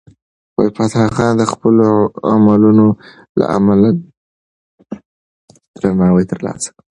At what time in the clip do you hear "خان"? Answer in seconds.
1.15-1.31